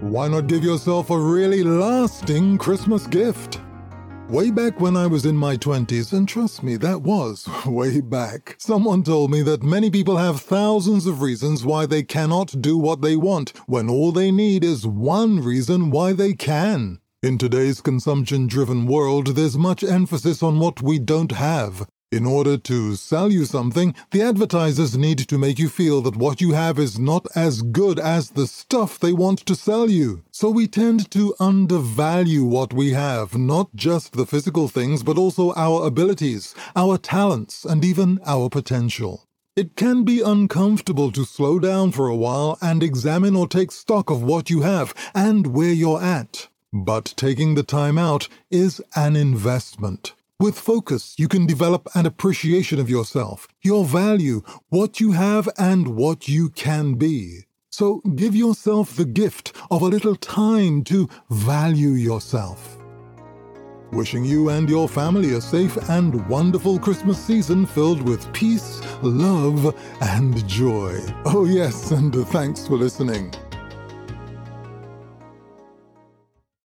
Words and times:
Why 0.00 0.28
not 0.28 0.46
give 0.46 0.62
yourself 0.62 1.10
a 1.10 1.18
really 1.18 1.64
lasting 1.64 2.56
Christmas 2.58 3.04
gift? 3.08 3.60
Way 4.28 4.52
back 4.52 4.80
when 4.80 4.96
I 4.96 5.08
was 5.08 5.26
in 5.26 5.34
my 5.34 5.56
20s, 5.56 6.12
and 6.12 6.28
trust 6.28 6.62
me, 6.62 6.76
that 6.76 7.02
was 7.02 7.48
way 7.66 8.00
back, 8.00 8.54
someone 8.58 9.02
told 9.02 9.32
me 9.32 9.42
that 9.42 9.64
many 9.64 9.90
people 9.90 10.16
have 10.16 10.40
thousands 10.40 11.06
of 11.06 11.20
reasons 11.20 11.64
why 11.64 11.84
they 11.84 12.04
cannot 12.04 12.62
do 12.62 12.78
what 12.78 13.02
they 13.02 13.16
want, 13.16 13.52
when 13.66 13.90
all 13.90 14.12
they 14.12 14.30
need 14.30 14.62
is 14.62 14.86
one 14.86 15.40
reason 15.40 15.90
why 15.90 16.12
they 16.12 16.32
can. 16.32 17.00
In 17.24 17.36
today's 17.36 17.80
consumption 17.80 18.46
driven 18.46 18.86
world, 18.86 19.34
there's 19.34 19.58
much 19.58 19.82
emphasis 19.82 20.44
on 20.44 20.60
what 20.60 20.80
we 20.80 21.00
don't 21.00 21.32
have. 21.32 21.88
In 22.10 22.24
order 22.24 22.56
to 22.56 22.96
sell 22.96 23.30
you 23.30 23.44
something, 23.44 23.94
the 24.12 24.22
advertisers 24.22 24.96
need 24.96 25.18
to 25.28 25.36
make 25.36 25.58
you 25.58 25.68
feel 25.68 26.00
that 26.00 26.16
what 26.16 26.40
you 26.40 26.52
have 26.52 26.78
is 26.78 26.98
not 26.98 27.26
as 27.34 27.60
good 27.60 27.98
as 27.98 28.30
the 28.30 28.46
stuff 28.46 28.98
they 28.98 29.12
want 29.12 29.40
to 29.40 29.54
sell 29.54 29.90
you. 29.90 30.22
So 30.30 30.48
we 30.48 30.68
tend 30.68 31.10
to 31.10 31.34
undervalue 31.38 32.44
what 32.44 32.72
we 32.72 32.92
have, 32.92 33.36
not 33.36 33.74
just 33.74 34.14
the 34.14 34.24
physical 34.24 34.68
things, 34.68 35.02
but 35.02 35.18
also 35.18 35.52
our 35.52 35.86
abilities, 35.86 36.54
our 36.74 36.96
talents, 36.96 37.66
and 37.66 37.84
even 37.84 38.20
our 38.24 38.48
potential. 38.48 39.26
It 39.54 39.76
can 39.76 40.04
be 40.04 40.22
uncomfortable 40.22 41.12
to 41.12 41.26
slow 41.26 41.58
down 41.58 41.92
for 41.92 42.08
a 42.08 42.16
while 42.16 42.56
and 42.62 42.82
examine 42.82 43.36
or 43.36 43.46
take 43.46 43.70
stock 43.70 44.08
of 44.08 44.22
what 44.22 44.48
you 44.48 44.62
have 44.62 44.94
and 45.14 45.48
where 45.48 45.74
you're 45.74 46.02
at. 46.02 46.48
But 46.72 47.12
taking 47.18 47.54
the 47.54 47.62
time 47.64 47.98
out 47.98 48.28
is 48.50 48.80
an 48.96 49.14
investment. 49.14 50.14
With 50.40 50.56
focus, 50.56 51.16
you 51.18 51.26
can 51.26 51.46
develop 51.46 51.88
an 51.96 52.06
appreciation 52.06 52.78
of 52.78 52.88
yourself, 52.88 53.48
your 53.60 53.84
value, 53.84 54.42
what 54.68 55.00
you 55.00 55.10
have, 55.10 55.48
and 55.58 55.96
what 55.96 56.28
you 56.28 56.48
can 56.50 56.94
be. 56.94 57.46
So 57.72 58.00
give 58.14 58.36
yourself 58.36 58.94
the 58.94 59.04
gift 59.04 59.52
of 59.68 59.82
a 59.82 59.86
little 59.86 60.14
time 60.14 60.84
to 60.84 61.08
value 61.28 61.90
yourself. 61.90 62.78
Wishing 63.90 64.24
you 64.24 64.50
and 64.50 64.70
your 64.70 64.88
family 64.88 65.34
a 65.34 65.40
safe 65.40 65.76
and 65.88 66.24
wonderful 66.28 66.78
Christmas 66.78 67.18
season 67.18 67.66
filled 67.66 68.02
with 68.02 68.32
peace, 68.32 68.80
love, 69.02 69.74
and 70.00 70.46
joy. 70.46 71.00
Oh, 71.24 71.46
yes, 71.46 71.90
and 71.90 72.14
thanks 72.28 72.64
for 72.64 72.76
listening. 72.76 73.34